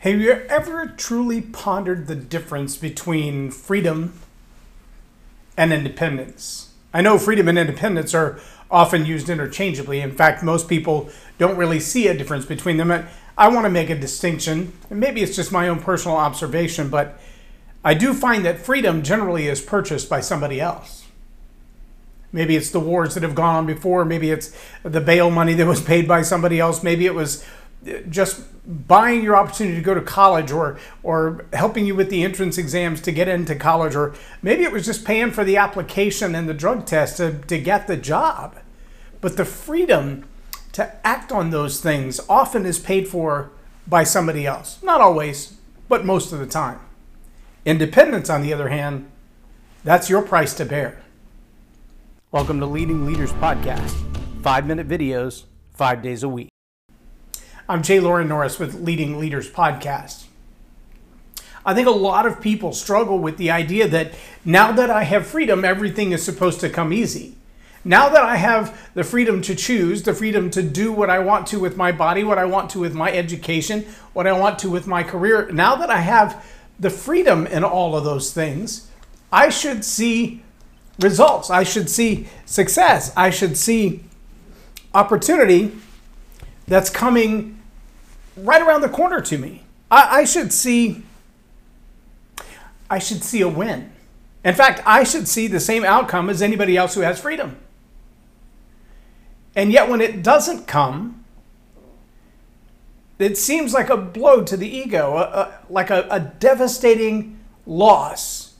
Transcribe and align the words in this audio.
Have 0.00 0.18
you 0.18 0.32
ever 0.32 0.86
truly 0.86 1.42
pondered 1.42 2.06
the 2.06 2.14
difference 2.14 2.74
between 2.74 3.50
freedom 3.50 4.14
and 5.58 5.74
independence? 5.74 6.72
I 6.94 7.02
know 7.02 7.18
freedom 7.18 7.48
and 7.48 7.58
independence 7.58 8.14
are 8.14 8.40
often 8.70 9.04
used 9.04 9.28
interchangeably. 9.28 10.00
In 10.00 10.12
fact, 10.12 10.42
most 10.42 10.68
people 10.68 11.10
don't 11.36 11.58
really 11.58 11.80
see 11.80 12.08
a 12.08 12.16
difference 12.16 12.46
between 12.46 12.78
them. 12.78 12.90
I 13.36 13.48
want 13.48 13.66
to 13.66 13.70
make 13.70 13.90
a 13.90 13.94
distinction, 13.94 14.72
and 14.88 14.98
maybe 14.98 15.20
it's 15.20 15.36
just 15.36 15.52
my 15.52 15.68
own 15.68 15.80
personal 15.80 16.16
observation, 16.16 16.88
but 16.88 17.20
I 17.84 17.92
do 17.92 18.14
find 18.14 18.42
that 18.46 18.58
freedom 18.58 19.02
generally 19.02 19.48
is 19.48 19.60
purchased 19.60 20.08
by 20.08 20.20
somebody 20.20 20.62
else. 20.62 21.04
Maybe 22.32 22.56
it's 22.56 22.70
the 22.70 22.80
wars 22.80 23.12
that 23.14 23.22
have 23.22 23.34
gone 23.34 23.54
on 23.54 23.66
before, 23.66 24.06
maybe 24.06 24.30
it's 24.30 24.56
the 24.82 25.00
bail 25.02 25.30
money 25.30 25.52
that 25.52 25.66
was 25.66 25.82
paid 25.82 26.08
by 26.08 26.22
somebody 26.22 26.58
else, 26.58 26.82
maybe 26.82 27.04
it 27.04 27.14
was 27.14 27.44
just 28.08 28.42
buying 28.66 29.22
your 29.22 29.36
opportunity 29.36 29.76
to 29.76 29.82
go 29.82 29.94
to 29.94 30.02
college 30.02 30.50
or 30.50 30.78
or 31.02 31.46
helping 31.52 31.86
you 31.86 31.94
with 31.94 32.10
the 32.10 32.22
entrance 32.22 32.58
exams 32.58 33.00
to 33.00 33.12
get 33.12 33.26
into 33.26 33.54
college 33.54 33.94
or 33.94 34.14
maybe 34.42 34.62
it 34.64 34.72
was 34.72 34.84
just 34.84 35.04
paying 35.04 35.30
for 35.30 35.44
the 35.44 35.56
application 35.56 36.34
and 36.34 36.48
the 36.48 36.54
drug 36.54 36.84
test 36.84 37.16
to, 37.16 37.38
to 37.46 37.58
get 37.58 37.86
the 37.86 37.96
job. 37.96 38.58
But 39.20 39.36
the 39.36 39.44
freedom 39.44 40.26
to 40.72 40.94
act 41.06 41.32
on 41.32 41.50
those 41.50 41.80
things 41.80 42.20
often 42.28 42.66
is 42.66 42.78
paid 42.78 43.08
for 43.08 43.50
by 43.86 44.04
somebody 44.04 44.46
else. 44.46 44.82
Not 44.82 45.00
always 45.00 45.54
but 45.88 46.04
most 46.04 46.32
of 46.32 46.38
the 46.38 46.46
time. 46.46 46.80
Independence 47.64 48.30
on 48.30 48.42
the 48.42 48.52
other 48.52 48.68
hand 48.68 49.10
that's 49.82 50.10
your 50.10 50.20
price 50.20 50.52
to 50.54 50.66
bear. 50.66 51.00
Welcome 52.30 52.60
to 52.60 52.66
leading 52.66 53.06
leaders 53.06 53.32
podcast. 53.32 53.94
Five 54.42 54.66
minute 54.66 54.86
videos 54.86 55.44
five 55.72 56.02
days 56.02 56.22
a 56.22 56.28
week 56.28 56.49
I'm 57.70 57.84
J 57.84 58.00
Loren 58.00 58.26
Norris 58.26 58.58
with 58.58 58.80
Leading 58.80 59.20
Leaders 59.20 59.48
Podcast. 59.48 60.24
I 61.64 61.72
think 61.72 61.86
a 61.86 61.92
lot 61.92 62.26
of 62.26 62.40
people 62.40 62.72
struggle 62.72 63.20
with 63.20 63.36
the 63.36 63.52
idea 63.52 63.86
that 63.86 64.12
now 64.44 64.72
that 64.72 64.90
I 64.90 65.04
have 65.04 65.24
freedom, 65.24 65.64
everything 65.64 66.10
is 66.10 66.20
supposed 66.20 66.58
to 66.62 66.68
come 66.68 66.92
easy. 66.92 67.36
Now 67.84 68.08
that 68.08 68.24
I 68.24 68.34
have 68.34 68.90
the 68.94 69.04
freedom 69.04 69.40
to 69.42 69.54
choose, 69.54 70.02
the 70.02 70.12
freedom 70.12 70.50
to 70.50 70.64
do 70.64 70.90
what 70.90 71.10
I 71.10 71.20
want 71.20 71.46
to 71.46 71.60
with 71.60 71.76
my 71.76 71.92
body, 71.92 72.24
what 72.24 72.38
I 72.38 72.44
want 72.44 72.70
to 72.70 72.80
with 72.80 72.92
my 72.92 73.12
education, 73.12 73.86
what 74.14 74.26
I 74.26 74.32
want 74.32 74.58
to 74.58 74.68
with 74.68 74.88
my 74.88 75.04
career, 75.04 75.48
now 75.52 75.76
that 75.76 75.90
I 75.90 76.00
have 76.00 76.44
the 76.80 76.90
freedom 76.90 77.46
in 77.46 77.62
all 77.62 77.96
of 77.96 78.02
those 78.02 78.32
things, 78.32 78.90
I 79.30 79.48
should 79.48 79.84
see 79.84 80.42
results. 80.98 81.50
I 81.50 81.62
should 81.62 81.88
see 81.88 82.26
success. 82.46 83.12
I 83.16 83.30
should 83.30 83.56
see 83.56 84.02
opportunity 84.92 85.70
that's 86.66 86.90
coming 86.90 87.58
right 88.36 88.62
around 88.62 88.80
the 88.80 88.88
corner 88.88 89.20
to 89.20 89.38
me. 89.38 89.64
I, 89.90 90.20
I 90.20 90.24
should 90.24 90.52
see 90.52 91.04
I 92.90 92.98
should 92.98 93.22
see 93.22 93.40
a 93.40 93.48
win. 93.48 93.92
In 94.44 94.54
fact, 94.54 94.82
I 94.84 95.04
should 95.04 95.28
see 95.28 95.46
the 95.46 95.60
same 95.60 95.84
outcome 95.84 96.28
as 96.28 96.42
anybody 96.42 96.76
else 96.76 96.94
who 96.94 97.02
has 97.02 97.20
freedom. 97.20 97.56
And 99.54 99.72
yet, 99.72 99.88
when 99.88 100.00
it 100.00 100.22
doesn't 100.22 100.66
come, 100.66 101.24
it 103.18 103.36
seems 103.36 103.72
like 103.72 103.90
a 103.90 103.96
blow 103.96 104.42
to 104.42 104.56
the 104.56 104.68
ego, 104.68 105.16
a, 105.16 105.20
a, 105.20 105.58
like 105.68 105.90
a, 105.90 106.06
a 106.10 106.18
devastating 106.20 107.38
loss. 107.66 108.54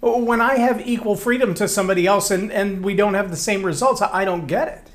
When 0.00 0.40
I 0.40 0.58
have 0.58 0.86
equal 0.86 1.16
freedom 1.16 1.54
to 1.54 1.68
somebody 1.68 2.06
else 2.06 2.30
and, 2.30 2.50
and 2.50 2.84
we 2.84 2.94
don't 2.94 3.14
have 3.14 3.30
the 3.30 3.36
same 3.36 3.64
results, 3.64 4.00
I 4.00 4.24
don't 4.24 4.46
get 4.46 4.68
it. 4.68 4.90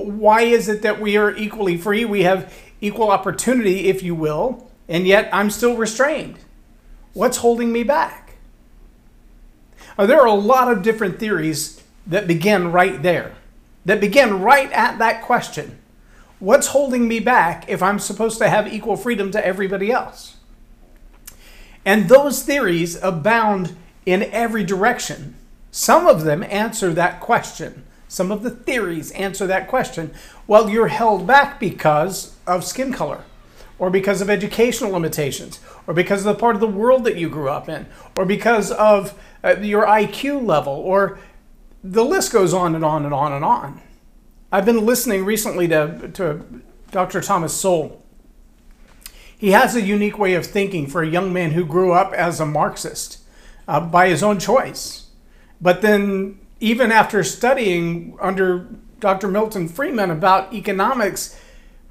Why 0.00 0.42
is 0.42 0.70
it 0.70 0.80
that 0.82 1.00
we 1.00 1.18
are 1.18 1.36
equally 1.36 1.76
free? 1.76 2.06
We 2.06 2.22
have 2.22 2.52
equal 2.80 3.10
opportunity, 3.10 3.88
if 3.88 4.02
you 4.02 4.14
will, 4.14 4.70
and 4.88 5.06
yet 5.06 5.28
I'm 5.34 5.50
still 5.50 5.76
restrained. 5.76 6.38
What's 7.12 7.36
holding 7.38 7.72
me 7.72 7.82
back? 7.82 8.36
Uh, 9.98 10.06
there 10.06 10.18
are 10.18 10.26
a 10.26 10.32
lot 10.32 10.72
of 10.72 10.82
different 10.82 11.18
theories 11.18 11.82
that 12.06 12.26
begin 12.26 12.72
right 12.72 13.02
there, 13.02 13.34
that 13.84 14.00
begin 14.00 14.40
right 14.40 14.72
at 14.72 14.98
that 14.98 15.20
question. 15.22 15.78
What's 16.38 16.68
holding 16.68 17.06
me 17.06 17.20
back 17.20 17.68
if 17.68 17.82
I'm 17.82 17.98
supposed 17.98 18.38
to 18.38 18.48
have 18.48 18.72
equal 18.72 18.96
freedom 18.96 19.30
to 19.32 19.46
everybody 19.46 19.92
else? 19.92 20.36
And 21.84 22.08
those 22.08 22.42
theories 22.42 23.00
abound 23.02 23.76
in 24.06 24.22
every 24.22 24.64
direction. 24.64 25.34
Some 25.70 26.06
of 26.06 26.24
them 26.24 26.42
answer 26.44 26.94
that 26.94 27.20
question. 27.20 27.84
Some 28.12 28.30
of 28.30 28.42
the 28.42 28.50
theories 28.50 29.10
answer 29.12 29.46
that 29.46 29.68
question. 29.68 30.12
Well, 30.46 30.68
you're 30.68 30.88
held 30.88 31.26
back 31.26 31.58
because 31.58 32.36
of 32.46 32.62
skin 32.62 32.92
color, 32.92 33.24
or 33.78 33.88
because 33.88 34.20
of 34.20 34.28
educational 34.28 34.92
limitations, 34.92 35.60
or 35.86 35.94
because 35.94 36.26
of 36.26 36.26
the 36.26 36.38
part 36.38 36.54
of 36.54 36.60
the 36.60 36.66
world 36.66 37.04
that 37.04 37.16
you 37.16 37.30
grew 37.30 37.48
up 37.48 37.70
in, 37.70 37.86
or 38.14 38.26
because 38.26 38.70
of 38.70 39.18
uh, 39.42 39.56
your 39.60 39.86
IQ 39.86 40.44
level, 40.44 40.74
or 40.74 41.20
the 41.82 42.04
list 42.04 42.34
goes 42.34 42.52
on 42.52 42.74
and 42.74 42.84
on 42.84 43.06
and 43.06 43.14
on 43.14 43.32
and 43.32 43.46
on. 43.46 43.80
I've 44.52 44.66
been 44.66 44.84
listening 44.84 45.24
recently 45.24 45.66
to, 45.68 46.10
to 46.12 46.44
Dr. 46.90 47.22
Thomas 47.22 47.54
Sowell. 47.54 48.04
He 49.38 49.52
has 49.52 49.74
a 49.74 49.80
unique 49.80 50.18
way 50.18 50.34
of 50.34 50.44
thinking 50.44 50.86
for 50.86 51.02
a 51.02 51.08
young 51.08 51.32
man 51.32 51.52
who 51.52 51.64
grew 51.64 51.92
up 51.92 52.12
as 52.12 52.40
a 52.40 52.44
Marxist 52.44 53.20
uh, 53.66 53.80
by 53.80 54.10
his 54.10 54.22
own 54.22 54.38
choice, 54.38 55.06
but 55.62 55.80
then 55.80 56.38
even 56.62 56.92
after 56.92 57.24
studying 57.24 58.16
under 58.20 58.68
Dr. 59.00 59.26
Milton 59.26 59.68
Friedman 59.68 60.12
about 60.12 60.54
economics, 60.54 61.36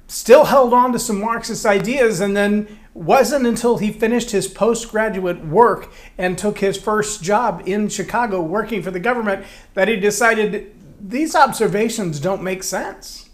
still 0.08 0.46
held 0.46 0.72
on 0.72 0.92
to 0.92 0.98
some 0.98 1.20
Marxist 1.20 1.66
ideas 1.66 2.20
and 2.20 2.34
then 2.34 2.78
wasn't 2.94 3.46
until 3.46 3.76
he 3.76 3.92
finished 3.92 4.30
his 4.30 4.48
postgraduate 4.48 5.44
work 5.44 5.92
and 6.16 6.38
took 6.38 6.60
his 6.60 6.78
first 6.78 7.22
job 7.22 7.62
in 7.66 7.90
Chicago 7.90 8.40
working 8.40 8.82
for 8.82 8.90
the 8.90 8.98
government 8.98 9.44
that 9.74 9.88
he 9.88 9.96
decided 9.96 10.74
these 10.98 11.34
observations 11.34 12.18
don't 12.18 12.42
make 12.42 12.62
sense. 12.62 13.28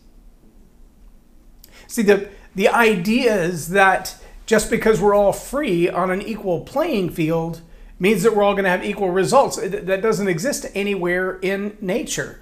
See, 1.87 2.03
the, 2.03 2.31
the 2.56 2.69
idea 2.69 3.43
is 3.44 3.69
that 3.69 4.16
just 4.44 4.71
because 4.71 5.00
we're 5.00 5.15
all 5.15 5.32
free 5.32 5.88
on 5.88 6.10
an 6.10 6.21
equal 6.21 6.62
playing 6.62 7.10
field 7.10 7.62
means 7.98 8.22
that 8.22 8.34
we're 8.34 8.42
all 8.42 8.53
going 8.53 8.64
to 8.64 8.70
have 8.70 8.84
equal 8.84 9.10
results. 9.10 9.56
That 9.56 10.03
doesn't 10.03 10.28
exist 10.28 10.66
anywhere 10.75 11.38
in 11.41 11.76
nature. 11.81 12.41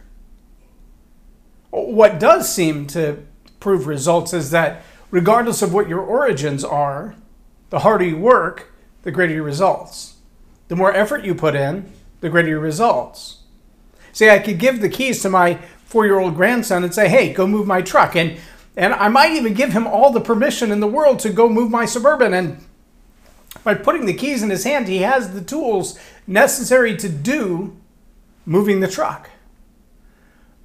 What 1.71 2.19
does 2.19 2.53
seem 2.53 2.87
to 2.89 3.25
prove 3.61 3.87
results 3.87 4.33
is 4.33 4.51
that 4.51 4.83
regardless 5.11 5.63
of 5.63 5.73
what 5.73 5.89
your 5.89 6.01
origins 6.01 6.65
are, 6.65 7.15
the 7.71 7.81
harder 7.81 8.05
you 8.05 8.19
work, 8.19 8.73
the 9.03 9.11
greater 9.11 9.35
your 9.35 9.43
results. 9.43 10.17
The 10.69 10.77
more 10.77 10.93
effort 10.93 11.25
you 11.25 11.35
put 11.35 11.55
in, 11.55 11.91
the 12.21 12.29
greater 12.29 12.49
your 12.49 12.61
results. 12.61 13.43
See, 14.13 14.31
I 14.31 14.39
could 14.39 14.59
give 14.59 14.81
the 14.81 14.89
keys 14.89 15.23
to 15.23 15.31
my 15.31 15.59
four 15.85 16.07
year 16.07 16.19
old 16.19 16.35
grandson 16.35 16.85
and 16.85 16.95
say, 16.95 17.09
hey, 17.09 17.33
go 17.33 17.47
move 17.47 17.67
my 17.67 17.83
truck. 17.83 18.17
And, 18.17 18.39
and 18.77 18.93
I 18.95 19.09
might 19.09 19.33
even 19.33 19.55
give 19.55 19.73
him 19.73 19.87
all 19.87 20.13
the 20.13 20.21
permission 20.21 20.73
in 20.73 20.81
the 20.81 20.87
world 20.87 21.19
to 21.21 21.31
go 21.31 21.49
move 21.49 21.71
my 21.71 21.85
suburban. 21.85 22.35
And 22.35 22.65
by 23.67 23.75
putting 23.75 24.07
the 24.07 24.15
keys 24.15 24.45
in 24.45 24.51
his 24.51 24.63
hand, 24.63 24.87
he 24.87 24.99
has 24.99 25.35
the 25.35 25.41
tools 25.43 25.99
necessary 26.25 26.97
to 26.97 27.09
do 27.09 27.77
moving 28.45 28.79
the 28.79 28.87
truck. 28.87 29.29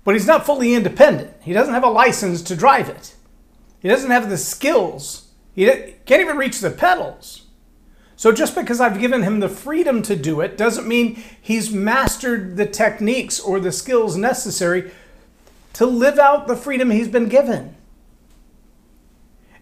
But 0.04 0.14
he's 0.14 0.28
not 0.28 0.46
fully 0.46 0.76
independent. 0.76 1.34
He 1.42 1.52
doesn't 1.52 1.74
have 1.74 1.84
a 1.84 1.90
license 1.90 2.44
to 2.44 2.56
drive 2.56 2.90
it. 2.90 3.16
He 3.80 3.90
doesn't 3.90 4.12
have 4.12 4.30
the 4.30 4.38
skills. 4.38 5.32
He 5.56 5.66
can't 6.06 6.22
even 6.22 6.38
reach 6.38 6.60
the 6.60 6.70
pedals. 6.70 7.48
So 8.16 8.32
just 8.32 8.54
because 8.54 8.80
I've 8.80 9.00
given 9.00 9.24
him 9.24 9.40
the 9.40 9.50
freedom 9.50 10.04
to 10.04 10.16
do 10.16 10.40
it 10.40 10.56
doesn't 10.56 10.88
mean 10.88 11.24
he's 11.42 11.72
mastered 11.72 12.56
the 12.56 12.68
techniques 12.68 13.40
or 13.40 13.60
the 13.60 13.72
skills 13.72 14.16
necessary 14.16 14.92
to 15.74 15.88
live 15.88 16.20
out 16.20 16.46
the 16.46 16.56
freedom 16.56 16.92
he's 16.92 17.08
been 17.08 17.30
given. 17.30 17.76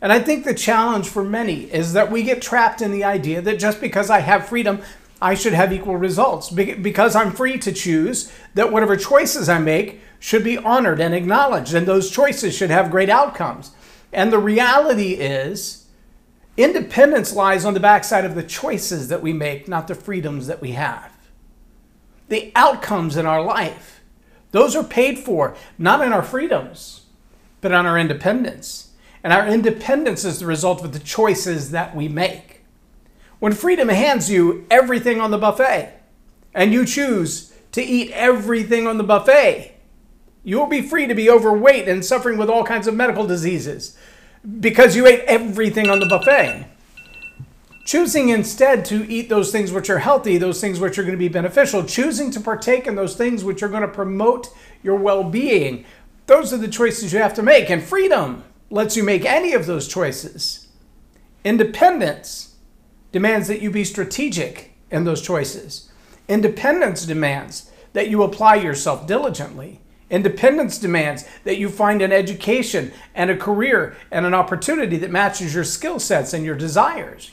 And 0.01 0.13
I 0.13 0.19
think 0.19 0.45
the 0.45 0.53
challenge 0.53 1.09
for 1.09 1.23
many 1.23 1.63
is 1.73 1.93
that 1.93 2.11
we 2.11 2.23
get 2.23 2.41
trapped 2.41 2.81
in 2.81 2.91
the 2.91 3.03
idea 3.03 3.41
that 3.41 3.59
just 3.59 3.81
because 3.81 4.09
I 4.09 4.19
have 4.19 4.47
freedom, 4.47 4.81
I 5.21 5.33
should 5.33 5.53
have 5.53 5.73
equal 5.73 5.97
results. 5.97 6.49
Because 6.49 7.15
I'm 7.15 7.31
free 7.31 7.57
to 7.59 7.71
choose, 7.71 8.31
that 8.53 8.71
whatever 8.71 8.95
choices 8.95 9.49
I 9.49 9.59
make 9.59 10.01
should 10.19 10.43
be 10.43 10.57
honored 10.57 10.99
and 10.99 11.13
acknowledged, 11.13 11.73
and 11.73 11.85
those 11.85 12.11
choices 12.11 12.55
should 12.55 12.69
have 12.69 12.91
great 12.91 13.09
outcomes. 13.09 13.71
And 14.11 14.31
the 14.31 14.39
reality 14.39 15.13
is, 15.13 15.87
independence 16.57 17.33
lies 17.33 17.65
on 17.65 17.73
the 17.73 17.79
backside 17.79 18.25
of 18.25 18.35
the 18.35 18.43
choices 18.43 19.07
that 19.09 19.21
we 19.21 19.33
make, 19.33 19.67
not 19.67 19.87
the 19.87 19.95
freedoms 19.95 20.47
that 20.47 20.61
we 20.61 20.71
have. 20.71 21.11
The 22.27 22.51
outcomes 22.55 23.17
in 23.17 23.25
our 23.25 23.41
life, 23.41 24.01
those 24.51 24.75
are 24.75 24.83
paid 24.83 25.19
for, 25.19 25.55
not 25.77 26.01
in 26.01 26.13
our 26.13 26.23
freedoms, 26.23 27.05
but 27.61 27.71
on 27.71 27.85
our 27.85 27.97
independence. 27.97 28.88
And 29.23 29.33
our 29.33 29.47
independence 29.47 30.23
is 30.23 30.39
the 30.39 30.45
result 30.45 30.83
of 30.83 30.93
the 30.93 30.99
choices 30.99 31.71
that 31.71 31.95
we 31.95 32.07
make. 32.07 32.63
When 33.39 33.53
freedom 33.53 33.89
hands 33.89 34.29
you 34.29 34.65
everything 34.69 35.19
on 35.19 35.31
the 35.31 35.37
buffet, 35.37 35.93
and 36.53 36.73
you 36.73 36.85
choose 36.85 37.53
to 37.71 37.81
eat 37.81 38.11
everything 38.11 38.87
on 38.87 38.97
the 38.97 39.03
buffet, 39.03 39.75
you 40.43 40.57
will 40.57 40.67
be 40.67 40.81
free 40.81 41.05
to 41.07 41.13
be 41.13 41.29
overweight 41.29 41.87
and 41.87 42.03
suffering 42.03 42.37
with 42.37 42.49
all 42.49 42.63
kinds 42.63 42.87
of 42.87 42.95
medical 42.95 43.27
diseases. 43.27 43.97
because 44.59 44.95
you 44.95 45.05
ate 45.05 45.19
everything 45.25 45.89
on 45.89 45.99
the 45.99 46.05
buffet. 46.05 46.65
Choosing 47.85 48.29
instead 48.29 48.85
to 48.85 49.09
eat 49.11 49.29
those 49.29 49.51
things 49.51 49.71
which 49.71 49.89
are 49.89 49.99
healthy, 49.99 50.37
those 50.37 50.61
things 50.61 50.79
which 50.79 50.97
are 50.97 51.03
going 51.03 51.13
to 51.13 51.17
be 51.17 51.27
beneficial, 51.27 51.83
choosing 51.83 52.31
to 52.31 52.39
partake 52.39 52.87
in 52.87 52.95
those 52.95 53.15
things 53.15 53.43
which 53.43 53.63
are 53.63 53.67
going 53.67 53.81
to 53.81 53.87
promote 53.87 54.47
your 54.83 54.95
well 54.95 55.23
being, 55.23 55.85
those 56.27 56.53
are 56.53 56.57
the 56.57 56.67
choices 56.67 57.11
you 57.11 57.19
have 57.19 57.33
to 57.33 57.43
make. 57.43 57.69
And 57.69 57.83
freedom 57.83 58.43
lets 58.69 58.95
you 58.95 59.03
make 59.03 59.25
any 59.25 59.53
of 59.53 59.65
those 59.65 59.87
choices. 59.87 60.67
Independence 61.43 62.55
demands 63.11 63.47
that 63.47 63.61
you 63.61 63.71
be 63.71 63.83
strategic 63.83 64.73
in 64.91 65.03
those 65.03 65.21
choices. 65.21 65.91
Independence 66.27 67.05
demands 67.05 67.71
that 67.93 68.09
you 68.09 68.21
apply 68.23 68.55
yourself 68.55 69.07
diligently. 69.07 69.79
Independence 70.09 70.77
demands 70.77 71.25
that 71.43 71.57
you 71.57 71.69
find 71.69 72.01
an 72.01 72.11
education 72.11 72.91
and 73.13 73.29
a 73.29 73.37
career 73.37 73.95
and 74.11 74.25
an 74.25 74.33
opportunity 74.33 74.97
that 74.97 75.11
matches 75.11 75.53
your 75.53 75.63
skill 75.63 75.99
sets 75.99 76.33
and 76.33 76.45
your 76.45 76.55
desires. 76.55 77.31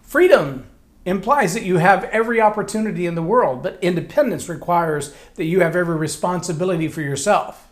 Freedom 0.00 0.66
implies 1.04 1.54
that 1.54 1.64
you 1.64 1.78
have 1.78 2.04
every 2.04 2.40
opportunity 2.40 3.06
in 3.06 3.14
the 3.14 3.22
world, 3.22 3.62
but 3.62 3.78
independence 3.82 4.48
requires 4.48 5.14
that 5.34 5.44
you 5.44 5.60
have 5.60 5.74
every 5.74 5.96
responsibility 5.96 6.86
for 6.86 7.00
yourself. 7.00 7.68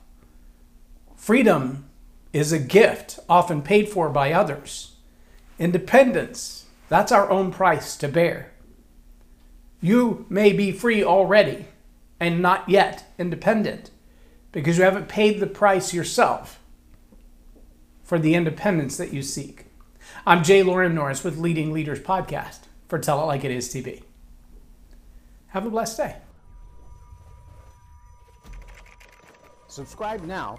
Freedom 1.15 1.90
is 2.33 2.53
a 2.53 2.59
gift, 2.59 3.19
often 3.29 3.63
paid 3.63 3.89
for 3.89 4.09
by 4.09 4.33
others. 4.33 4.97
Independence, 5.59 6.67
that's 6.89 7.13
our 7.13 7.31
own 7.31 7.53
price 7.53 7.97
to 7.97 8.09
bear. 8.09 8.53
You 9.81 10.27
may 10.29 10.53
be 10.53 10.73
free 10.73 11.03
already 11.03 11.67
and 12.19 12.41
not 12.43 12.69
yet 12.69 13.13
independent 13.19 13.91
because 14.53 14.79
you 14.79 14.85
haven't 14.85 15.09
paid 15.09 15.41
the 15.41 15.47
price 15.47 15.95
yourself 15.95 16.61
for 18.03 18.19
the 18.19 18.35
independence 18.35 18.97
that 18.97 19.13
you 19.13 19.23
seek. 19.23 19.67
I'm 20.27 20.43
J 20.43 20.63
Loren 20.63 20.95
Norris 20.95 21.25
with 21.25 21.39
Leading 21.39 21.73
Leaders 21.73 22.01
Podcast 22.01 22.61
for 22.89 22.99
Tell 22.99 23.23
It 23.23 23.27
Like 23.27 23.45
It 23.45 23.51
Is 23.51 23.73
TV. 23.73 24.03
Have 25.49 25.67
a 25.67 25.71
blessed 25.71 25.97
day. 25.97 26.17
Subscribe 29.69 30.23
now 30.25 30.59